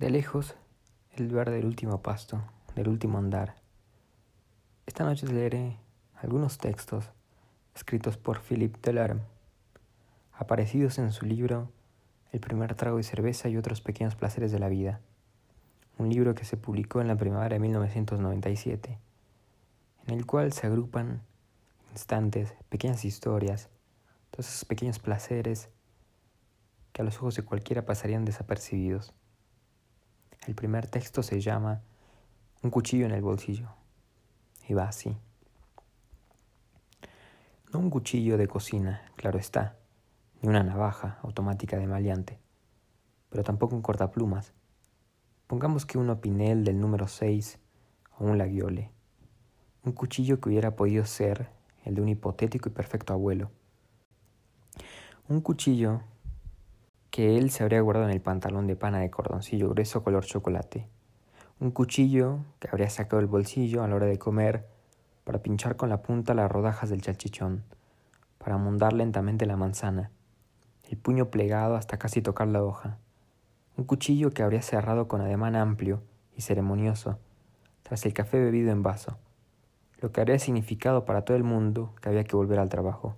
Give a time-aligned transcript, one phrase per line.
[0.00, 0.54] De lejos,
[1.12, 2.42] el verde del último pasto,
[2.74, 3.56] del último andar.
[4.86, 5.76] Esta noche leeré
[6.22, 7.10] algunos textos
[7.74, 9.20] escritos por Philippe Delerme,
[10.32, 11.68] aparecidos en su libro
[12.32, 15.00] El primer trago de cerveza y otros pequeños placeres de la vida,
[15.98, 18.98] un libro que se publicó en la primavera de 1997,
[20.06, 21.20] en el cual se agrupan
[21.92, 23.68] instantes, pequeñas historias,
[24.30, 25.68] todos esos pequeños placeres
[26.94, 29.12] que a los ojos de cualquiera pasarían desapercibidos.
[30.46, 31.82] El primer texto se llama
[32.62, 33.68] Un cuchillo en el bolsillo
[34.66, 35.14] y va así.
[37.72, 39.76] No un cuchillo de cocina, claro está,
[40.40, 42.38] ni una navaja automática de maleante,
[43.28, 44.54] pero tampoco un cortaplumas.
[45.46, 47.58] Pongamos que un opinel del número 6
[48.18, 48.90] o un laguiole.
[49.84, 51.50] Un cuchillo que hubiera podido ser
[51.84, 53.50] el de un hipotético y perfecto abuelo.
[55.28, 56.00] Un cuchillo
[57.20, 60.88] que él se habría guardado en el pantalón de pana de cordoncillo grueso color chocolate.
[61.58, 64.66] Un cuchillo que habría sacado del bolsillo a la hora de comer
[65.24, 67.62] para pinchar con la punta las rodajas del chalchichón,
[68.38, 70.10] para mondar lentamente la manzana,
[70.88, 72.96] el puño plegado hasta casi tocar la hoja.
[73.76, 76.02] Un cuchillo que habría cerrado con ademán amplio
[76.38, 77.18] y ceremonioso,
[77.82, 79.18] tras el café bebido en vaso,
[80.00, 83.14] lo que habría significado para todo el mundo que había que volver al trabajo.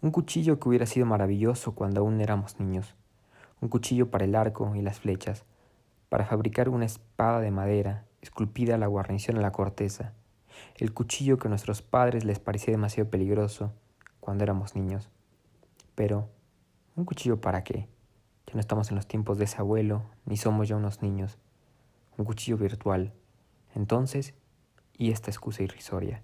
[0.00, 2.94] Un cuchillo que hubiera sido maravilloso cuando aún éramos niños,
[3.60, 5.44] un cuchillo para el arco y las flechas,
[6.08, 10.12] para fabricar una espada de madera, esculpida la guarnición a la corteza,
[10.76, 13.72] el cuchillo que a nuestros padres les parecía demasiado peligroso
[14.18, 15.10] cuando éramos niños.
[15.94, 16.28] Pero,
[16.96, 17.88] ¿un cuchillo para qué?
[18.46, 21.38] Ya no estamos en los tiempos de ese abuelo, ni somos ya unos niños.
[22.16, 23.12] Un cuchillo virtual.
[23.74, 24.34] Entonces,
[24.96, 26.22] ¿y esta excusa irrisoria?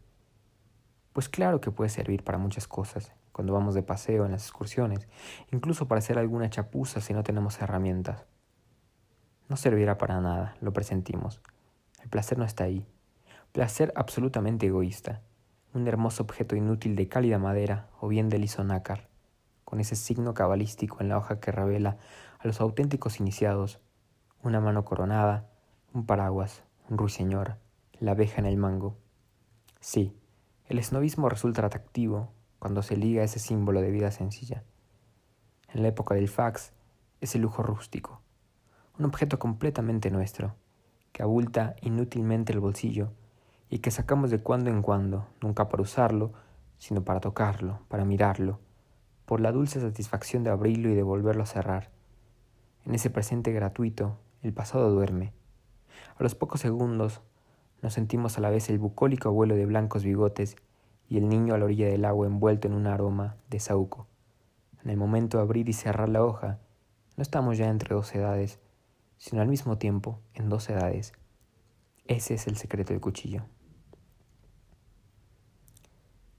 [1.12, 5.06] Pues claro que puede servir para muchas cosas, cuando vamos de paseo en las excursiones,
[5.52, 8.24] incluso para hacer alguna chapuza si no tenemos herramientas.
[9.50, 11.42] No servirá para nada, lo presentimos.
[12.02, 12.86] El placer no está ahí.
[13.52, 15.20] Placer absolutamente egoísta.
[15.74, 19.10] Un hermoso objeto inútil de cálida madera o bien de liso nácar,
[19.66, 21.98] con ese signo cabalístico en la hoja que revela
[22.38, 23.80] a los auténticos iniciados
[24.42, 25.50] una mano coronada,
[25.92, 27.58] un paraguas, un ruiseñor,
[28.00, 28.96] la abeja en el mango.
[29.78, 30.16] Sí,
[30.68, 34.64] el esnovismo resulta atractivo cuando se liga ese símbolo de vida sencilla.
[35.72, 36.72] En la época del fax,
[37.20, 38.20] ese lujo rústico,
[38.98, 40.54] un objeto completamente nuestro,
[41.12, 43.12] que abulta inútilmente el bolsillo
[43.68, 46.32] y que sacamos de cuando en cuando, nunca para usarlo,
[46.78, 48.60] sino para tocarlo, para mirarlo,
[49.24, 51.90] por la dulce satisfacción de abrirlo y de volverlo a cerrar.
[52.84, 55.32] En ese presente gratuito, el pasado duerme.
[56.18, 57.20] A los pocos segundos,
[57.82, 60.56] nos sentimos a la vez el bucólico abuelo de blancos bigotes
[61.08, 64.08] y el niño a la orilla del agua envuelto en un aroma de saúco.
[64.82, 66.60] En el momento de abrir y cerrar la hoja,
[67.16, 68.58] no estamos ya entre dos edades,
[69.16, 71.12] sino al mismo tiempo en dos edades.
[72.06, 73.44] Ese es el secreto del cuchillo.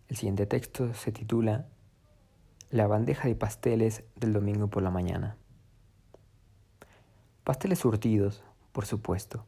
[0.08, 1.68] El siguiente texto se titula
[2.70, 5.38] La bandeja de pasteles del domingo por la mañana.
[7.44, 9.46] Pasteles surtidos, por supuesto.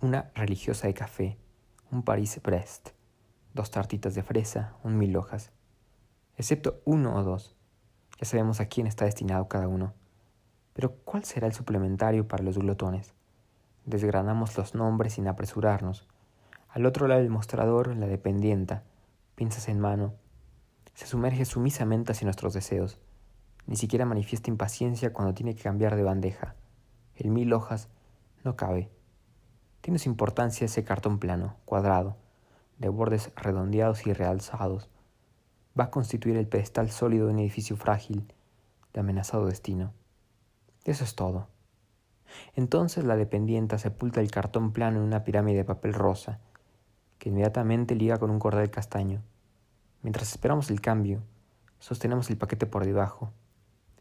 [0.00, 1.38] Una religiosa de café,
[1.90, 2.90] un Paris-Brest
[3.54, 5.52] dos tartitas de fresa, un mil hojas,
[6.36, 7.54] excepto uno o dos.
[8.18, 9.94] Ya sabemos a quién está destinado cada uno.
[10.72, 13.14] Pero ¿cuál será el suplementario para los glotones?
[13.84, 16.06] Desgranamos los nombres sin apresurarnos.
[16.68, 18.84] Al otro lado del mostrador, la dependienta,
[19.34, 20.14] pinzas en mano,
[20.94, 22.98] se sumerge sumisamente hacia nuestros deseos.
[23.66, 26.54] Ni siquiera manifiesta impaciencia cuando tiene que cambiar de bandeja.
[27.16, 27.88] El mil hojas
[28.44, 28.90] no cabe.
[29.80, 32.16] Tiene su importancia ese cartón plano, cuadrado,
[32.82, 34.90] de bordes redondeados y realzados,
[35.78, 38.26] va a constituir el pedestal sólido de un edificio frágil,
[38.92, 39.92] de amenazado destino.
[40.84, 41.46] Eso es todo.
[42.56, 46.40] Entonces la dependienta sepulta el cartón plano en una pirámide de papel rosa,
[47.18, 49.22] que inmediatamente liga con un cordel castaño.
[50.02, 51.22] Mientras esperamos el cambio,
[51.78, 53.30] sostenemos el paquete por debajo,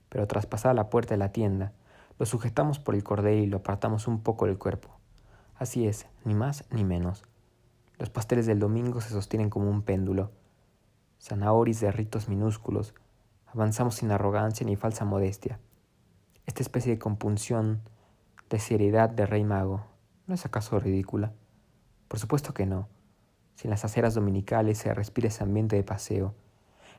[0.09, 1.71] pero tras pasar la puerta de la tienda,
[2.17, 4.89] lo sujetamos por el cordel y lo apartamos un poco del cuerpo.
[5.55, 7.23] Así es, ni más ni menos.
[8.01, 10.31] Los pasteles del domingo se sostienen como un péndulo.
[11.21, 12.95] Zanahoris de ritos minúsculos.
[13.45, 15.59] Avanzamos sin arrogancia ni falsa modestia.
[16.47, 17.83] Esta especie de compunción,
[18.49, 19.85] de seriedad de rey mago,
[20.25, 21.33] ¿no es acaso ridícula?
[22.07, 22.89] Por supuesto que no.
[23.53, 26.33] Si en las aceras dominicales se respira ese ambiente de paseo,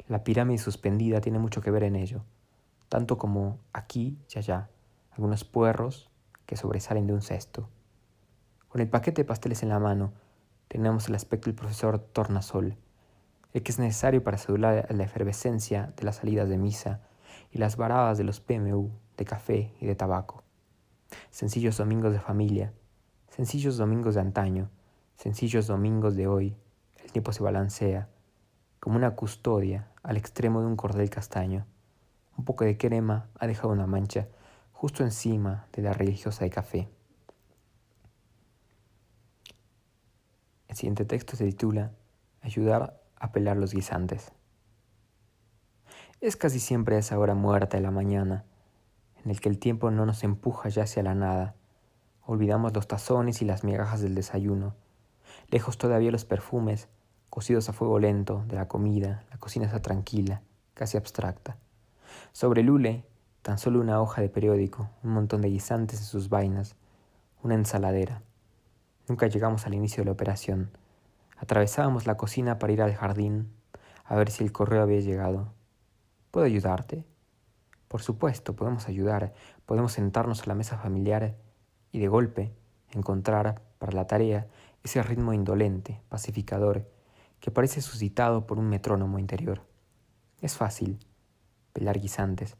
[0.06, 2.22] la pirámide suspendida tiene mucho que ver en ello,
[2.88, 4.70] tanto como aquí y allá,
[5.10, 6.12] algunos puerros
[6.46, 7.69] que sobresalen de un cesto.
[8.69, 10.12] Con el paquete de pasteles en la mano,
[10.72, 12.78] tenemos el aspecto del profesor Tornasol,
[13.52, 17.02] el que es necesario para asegurar la efervescencia de las salidas de misa
[17.50, 20.44] y las varadas de los PMU, de café y de tabaco.
[21.30, 22.72] Sencillos domingos de familia,
[23.28, 24.70] sencillos domingos de antaño,
[25.16, 26.56] sencillos domingos de hoy,
[27.04, 28.08] el tiempo se balancea,
[28.80, 31.66] como una custodia al extremo de un cordel castaño.
[32.38, 34.28] Un poco de crema ha dejado una mancha
[34.72, 36.88] justo encima de la religiosa de café.
[40.72, 41.90] El siguiente texto se titula
[42.40, 44.32] Ayudar a pelar los guisantes.
[46.22, 48.46] Es casi siempre esa hora muerta de la mañana,
[49.22, 51.56] en el que el tiempo no nos empuja ya hacia la nada.
[52.24, 54.74] Olvidamos los tazones y las migajas del desayuno.
[55.50, 56.88] Lejos todavía los perfumes,
[57.28, 60.40] cocidos a fuego lento, de la comida, la cocina está tranquila,
[60.72, 61.58] casi abstracta.
[62.32, 63.04] Sobre el hule,
[63.42, 66.76] tan solo una hoja de periódico, un montón de guisantes en sus vainas,
[67.42, 68.22] una ensaladera.
[69.08, 70.70] Nunca llegamos al inicio de la operación.
[71.37, 73.52] Atravesábamos la cocina para ir al jardín
[74.04, 75.52] a ver si el correo había llegado.
[76.31, 77.04] ¿Puedo ayudarte?
[77.88, 79.34] Por supuesto, podemos ayudar.
[79.66, 81.34] Podemos sentarnos a la mesa familiar
[81.90, 82.52] y de golpe
[82.90, 84.46] encontrar para la tarea
[84.82, 86.88] ese ritmo indolente, pacificador,
[87.40, 89.62] que parece suscitado por un metrónomo interior.
[90.40, 90.98] Es fácil
[91.72, 92.56] pelar guisantes.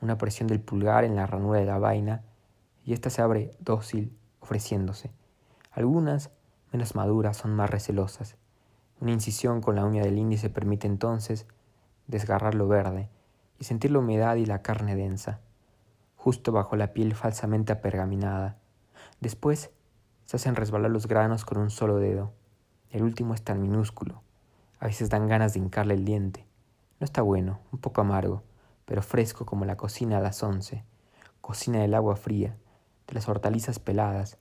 [0.00, 2.24] Una presión del pulgar en la ranura de la vaina
[2.84, 5.10] y ésta se abre dócil, ofreciéndose.
[5.78, 6.30] Algunas
[6.72, 8.34] menos maduras son más recelosas.
[9.00, 11.46] Una incisión con la uña del índice permite entonces
[12.08, 13.08] desgarrar lo verde
[13.60, 15.38] y sentir la humedad y la carne densa,
[16.16, 18.56] justo bajo la piel falsamente apergaminada.
[19.20, 19.70] Después
[20.26, 22.32] se hacen resbalar los granos con un solo dedo.
[22.90, 24.20] El último es tan minúsculo.
[24.80, 26.44] A veces dan ganas de hincarle el diente.
[26.98, 28.42] No está bueno, un poco amargo,
[28.84, 30.82] pero fresco como la cocina a las once.
[31.40, 32.56] Cocina del agua fría,
[33.06, 34.38] de las hortalizas peladas.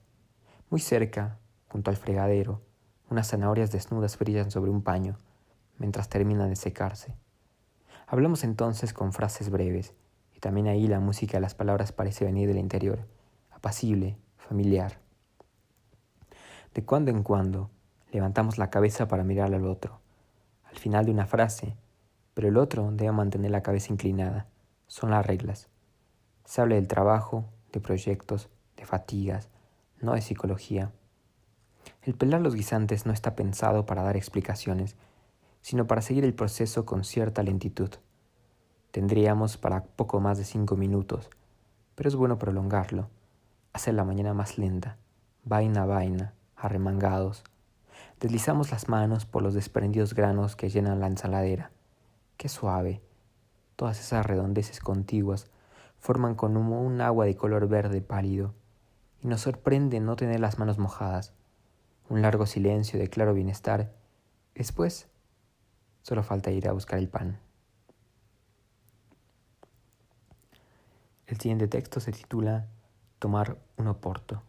[0.69, 2.61] Muy cerca, junto al fregadero,
[3.09, 5.17] unas zanahorias desnudas brillan sobre un paño,
[5.77, 7.15] mientras terminan de secarse.
[8.05, 9.93] Hablamos entonces con frases breves,
[10.35, 13.07] y también ahí la música de las palabras parece venir del interior,
[13.49, 14.99] apacible, familiar.
[16.73, 17.69] De cuando en cuando
[18.11, 20.01] levantamos la cabeza para mirar al otro,
[20.65, 21.77] al final de una frase,
[22.33, 24.47] pero el otro debe mantener la cabeza inclinada.
[24.87, 25.69] Son las reglas.
[26.43, 29.49] Se habla del trabajo, de proyectos, de fatigas,
[30.01, 30.91] no de psicología.
[32.03, 34.95] El pelar los guisantes no está pensado para dar explicaciones,
[35.61, 37.89] sino para seguir el proceso con cierta lentitud.
[38.91, 41.29] Tendríamos para poco más de cinco minutos,
[41.95, 43.09] pero es bueno prolongarlo,
[43.73, 44.97] hacer la mañana más lenta,
[45.43, 47.43] vaina a vaina, arremangados.
[48.19, 51.71] Deslizamos las manos por los desprendidos granos que llenan la ensaladera.
[52.37, 53.01] Qué suave.
[53.75, 55.51] Todas esas redondeces contiguas
[55.99, 58.53] forman con humo un agua de color verde pálido,
[59.27, 61.33] nos sorprende no tener las manos mojadas
[62.09, 63.93] un largo silencio de claro bienestar.
[64.55, 65.07] Después,
[66.01, 67.39] solo falta ir a buscar el pan.
[71.25, 72.67] El siguiente texto se titula
[73.19, 74.41] Tomar un oporto.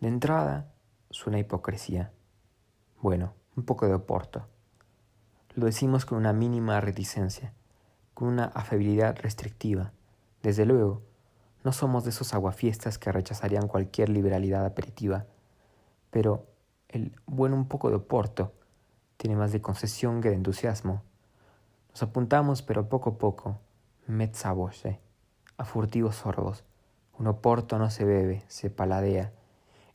[0.00, 0.72] De entrada,
[1.10, 2.12] suena hipocresía.
[3.00, 4.48] Bueno, un poco de oporto.
[5.54, 7.52] Lo decimos con una mínima reticencia,
[8.12, 9.92] con una afabilidad restrictiva.
[10.42, 11.02] Desde luego,
[11.64, 15.24] no somos de esos aguafiestas que rechazarían cualquier liberalidad aperitiva,
[16.10, 16.46] pero
[16.88, 18.52] el bueno un poco de oporto
[19.16, 21.02] tiene más de concesión que de entusiasmo.
[21.88, 23.60] Nos apuntamos, pero poco a poco,
[24.06, 25.00] mezza voce,
[25.56, 26.64] a furtivos sorbos.
[27.18, 29.32] Un oporto no se bebe, se paladea.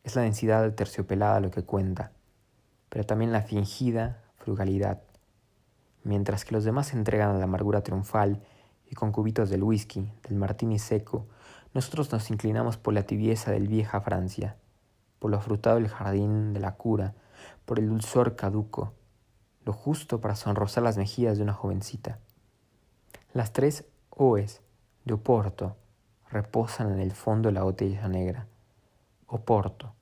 [0.03, 2.13] Es la densidad terciopelada lo que cuenta,
[2.89, 5.03] pero también la fingida frugalidad.
[6.03, 8.41] Mientras que los demás se entregan a la amargura triunfal
[8.89, 11.27] y con cubitos del whisky, del martini seco,
[11.73, 14.55] nosotros nos inclinamos por la tibieza del vieja Francia,
[15.19, 17.13] por lo afrutado del jardín de la cura,
[17.65, 18.93] por el dulzor caduco,
[19.65, 22.19] lo justo para sonrosar las mejillas de una jovencita.
[23.33, 24.61] Las tres Oes
[25.05, 25.75] de Oporto
[26.31, 28.47] reposan en el fondo de la botella negra.
[29.27, 29.93] Oporto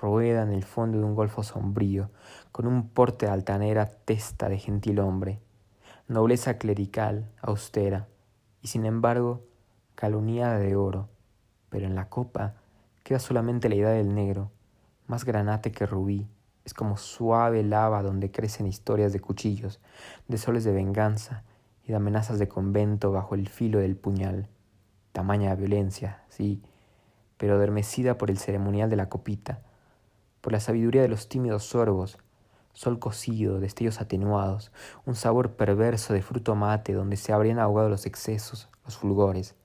[0.00, 2.10] rueda en el fondo de un golfo sombrío,
[2.52, 5.40] con un porte de altanera testa de gentil hombre,
[6.06, 8.06] nobleza clerical, austera,
[8.62, 9.42] y sin embargo
[9.98, 11.08] caluniada de oro,
[11.70, 12.54] pero en la copa
[13.02, 14.52] queda solamente la idea del negro,
[15.08, 16.28] más granate que rubí,
[16.64, 19.80] es como suave lava donde crecen historias de cuchillos,
[20.28, 21.42] de soles de venganza
[21.82, 24.48] y de amenazas de convento bajo el filo del puñal.
[25.10, 26.62] Tamaña violencia, sí,
[27.36, 29.62] pero adormecida por el ceremonial de la copita,
[30.40, 32.18] por la sabiduría de los tímidos sorbos,
[32.72, 34.70] sol cocido, destellos atenuados,
[35.06, 39.56] un sabor perverso de fruto mate donde se habrían ahogado los excesos, los fulgores.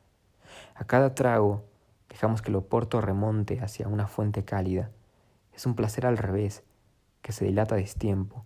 [0.75, 1.63] A cada trago
[2.09, 4.91] dejamos que el oporto remonte hacia una fuente cálida.
[5.53, 6.63] Es un placer al revés,
[7.21, 8.45] que se dilata a destiempo,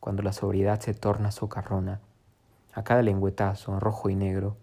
[0.00, 2.00] cuando la sobriedad se torna socarrona.
[2.72, 4.56] A cada lengüetazo, rojo y negro,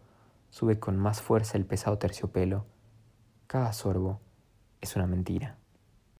[0.49, 2.65] sube con más fuerza el pesado terciopelo.
[3.47, 4.19] Cada sorbo
[4.81, 5.57] es una mentira.